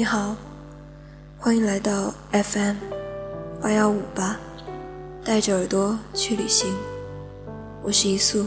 [0.00, 0.34] 你好，
[1.36, 2.76] 欢迎来到 FM
[3.60, 4.34] 八幺五八，
[5.22, 6.74] 带着耳朵去旅行。
[7.82, 8.46] 我是一素。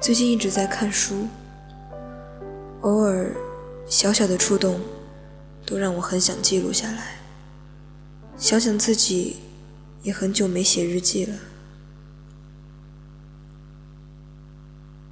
[0.00, 1.28] 最近一直在看书，
[2.80, 3.36] 偶尔
[3.86, 4.80] 小小的触动，
[5.66, 7.18] 都让我很想记录下来。
[8.38, 9.36] 想想自己，
[10.02, 11.36] 也很久没写日记了。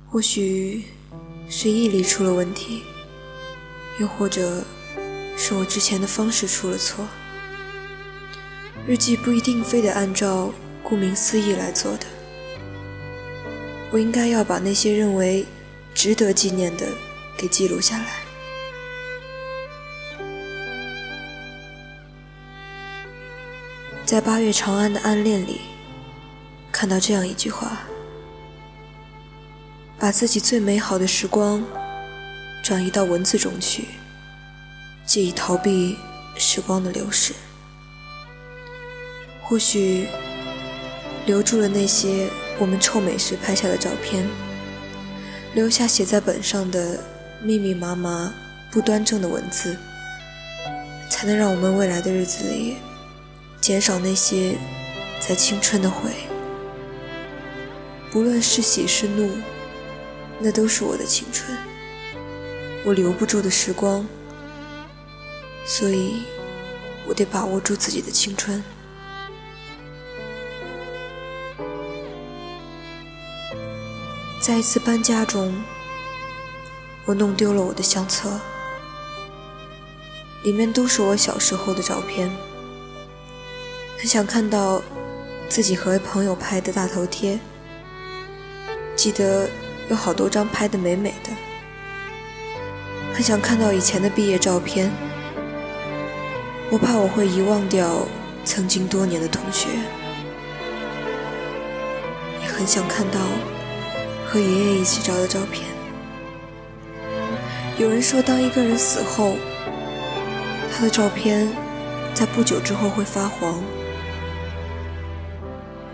[0.09, 0.85] 或许
[1.55, 2.83] 是毅力出了问题，
[4.01, 4.65] 又或者
[5.37, 7.07] 是我之前的方式出了错。
[8.87, 10.51] 日记不一定非得按照
[10.83, 12.07] 顾名思义来做的，
[13.91, 15.45] 我应该要把那些认为
[15.95, 16.87] 值得纪念的
[17.37, 18.07] 给记录下来。
[24.07, 25.61] 在八月长安的暗恋里，
[26.73, 27.83] 看到这样一句话。
[30.03, 31.65] 把自己最美好的时光
[32.61, 33.87] 转移到文字中去，
[35.07, 35.97] 借以逃避
[36.35, 37.33] 时光的流逝。
[39.41, 40.09] 或许
[41.25, 44.29] 留住了那些我们臭美时拍下的照片，
[45.55, 46.99] 留下写在本上的
[47.41, 48.35] 密密麻麻
[48.73, 49.77] 不端正的文字，
[51.09, 52.75] 才能让我们未来的日子里
[53.61, 54.57] 减少那些
[55.21, 56.11] 在青春的悔。
[58.11, 59.31] 不论是喜是怒。
[60.45, 61.57] 那都是我的青春，
[62.85, 64.05] 我留不住的时光，
[65.65, 66.25] 所以
[67.07, 68.61] 我得把握住自己的青春。
[74.41, 75.55] 在一次搬家中，
[77.05, 78.41] 我弄丢了我的相册，
[80.43, 82.29] 里面都是我小时候的照片。
[83.97, 84.83] 很想看到
[85.49, 87.39] 自己和朋友拍的大头贴，
[88.97, 89.49] 记得。
[89.91, 91.31] 有好多张拍的美美的，
[93.13, 94.91] 很想看到以前的毕业照片。
[96.71, 98.07] 我怕我会遗忘掉
[98.45, 99.69] 曾经多年的同学，
[102.41, 103.21] 也很想看到
[104.27, 105.67] 和爷爷一起照的照片。
[107.77, 109.37] 有人说，当一个人死后，
[110.73, 111.53] 他的照片
[112.15, 113.63] 在不久之后会发黄。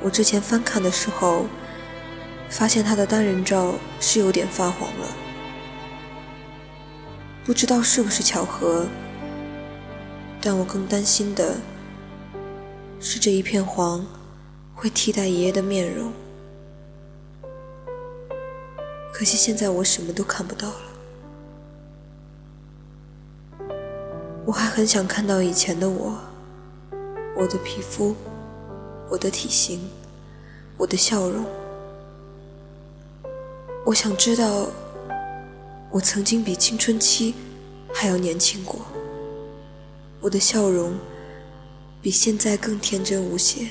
[0.00, 1.46] 我之前翻看的时候。
[2.50, 5.06] 发现他的单人照是有点发黄了，
[7.44, 8.86] 不知道是不是巧合，
[10.40, 11.56] 但我更担心的
[12.98, 14.04] 是这一片黄
[14.74, 16.12] 会替代爷爷的面容。
[19.12, 20.80] 可惜现在我什么都看不到了，
[24.46, 26.16] 我还很想看到以前的我，
[27.36, 28.16] 我的皮肤，
[29.10, 29.88] 我的体型，
[30.76, 31.44] 我的笑容。
[33.88, 34.68] 我想知道，
[35.90, 37.34] 我曾经比青春期
[37.94, 38.84] 还要年轻过。
[40.20, 40.94] 我的笑容
[42.02, 43.68] 比现在更天真无邪。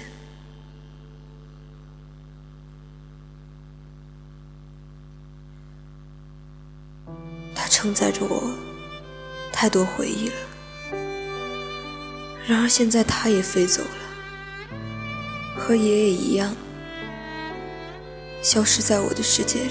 [7.53, 8.51] 它承载着我
[9.53, 10.35] 太多回忆了。
[12.47, 14.75] 然而现在它也飞走了，
[15.55, 16.55] 和爷爷一样，
[18.41, 19.69] 消失在我的世界里。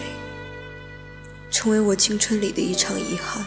[1.51, 3.45] 成为我青春里的一场遗憾。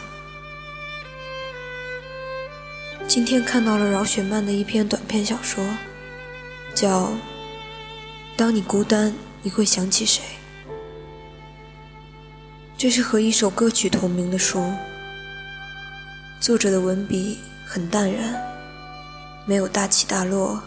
[3.06, 5.64] 今天看到了饶雪漫的一篇短篇小说，
[6.74, 7.06] 叫
[8.36, 9.12] 《当你孤单，
[9.42, 10.22] 你会想起谁》。
[12.78, 14.72] 这是和一首歌曲同名的书，
[16.40, 18.34] 作者的文笔很淡然，
[19.44, 20.62] 没有大起大落，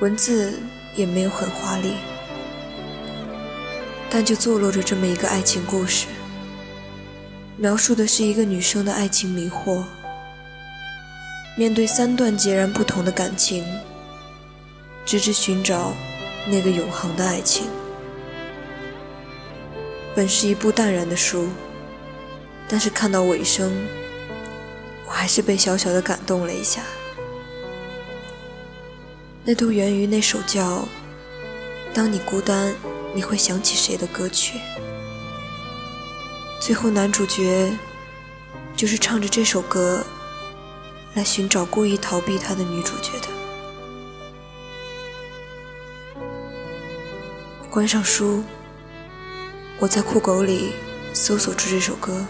[0.00, 0.58] 文字
[0.96, 1.94] 也没有很华丽，
[4.10, 6.06] 但就坐落着这么一个爱情故事。
[7.56, 9.84] 描述的是一个女生的爱情迷惑，
[11.56, 13.64] 面对三段截然不同的感情，
[15.06, 15.92] 直至寻找
[16.48, 17.66] 那个永恒的爱情。
[20.16, 21.48] 本是一部淡然的书，
[22.68, 23.72] 但是看到尾声，
[25.06, 26.82] 我还是被小小的感动了一下。
[29.44, 30.78] 那都源于那首叫
[31.92, 32.74] 《当你孤单，
[33.14, 34.58] 你会想起谁》的歌曲。
[36.60, 37.72] 最后，男主角
[38.74, 40.02] 就是唱着这首歌
[41.14, 43.28] 来寻找故意逃避他的女主角的。
[47.70, 48.42] 关上书，
[49.78, 50.72] 我在酷狗里
[51.12, 52.24] 搜索出这首歌，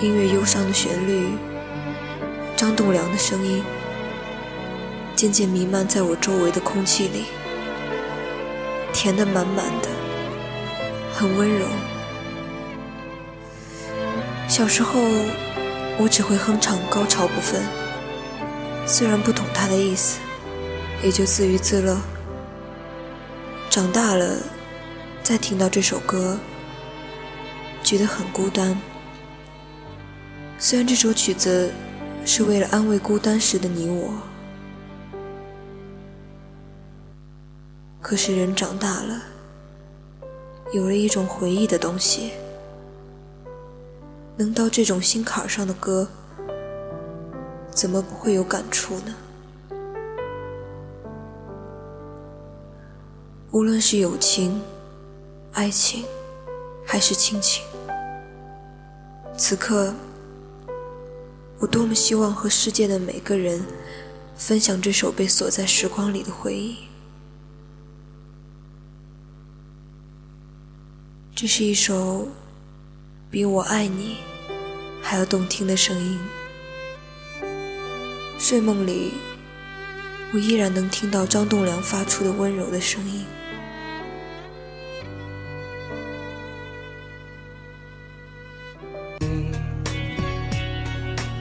[0.00, 1.28] 音乐忧伤的旋律，
[2.56, 3.62] 张栋梁的声音，
[5.14, 7.24] 渐渐弥漫在我周围的空气里，
[8.92, 9.88] 甜的满满的，
[11.12, 11.66] 很温柔。
[14.56, 15.00] 小时候，
[15.98, 17.60] 我只会哼唱高潮部分，
[18.86, 20.20] 虽然不懂它的意思，
[21.02, 21.98] 也就自娱自乐。
[23.68, 24.36] 长大了，
[25.24, 26.38] 再听到这首歌，
[27.82, 28.80] 觉得很孤单。
[30.56, 31.72] 虽然这首曲子
[32.24, 34.14] 是为了安慰孤单时的你我，
[38.00, 39.20] 可是人长大了，
[40.72, 42.30] 有了一种回忆的东西，
[44.36, 46.08] 能到这种心坎上的歌，
[47.70, 49.14] 怎么不会有感触呢？
[53.52, 54.60] 无论是友情、
[55.52, 56.04] 爱情，
[56.84, 57.64] 还是亲情，
[59.36, 59.94] 此刻，
[61.60, 63.64] 我多么希望和世界的每个人
[64.36, 66.78] 分享这首被锁在时光里的回忆。
[71.32, 72.26] 这是一首
[73.34, 74.18] 比我爱你
[75.02, 76.20] 还要动听的声音。
[78.38, 79.14] 睡梦里，
[80.32, 83.24] 我依然能听到张栋梁发出的温柔的声音。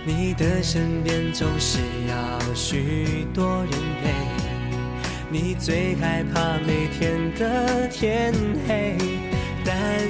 [0.04, 1.78] 你的身边总是
[2.10, 4.16] 要许多人陪，
[5.30, 8.34] 你最害怕每天的天
[8.68, 8.98] 黑，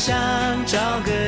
[0.00, 0.16] 想
[0.64, 1.19] 找个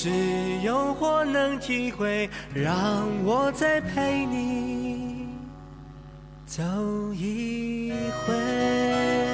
[0.00, 0.08] 只
[0.62, 2.30] 有我能体会。
[2.54, 5.26] 让我再陪你
[6.46, 6.62] 走
[7.14, 7.90] 一
[8.24, 9.27] 回。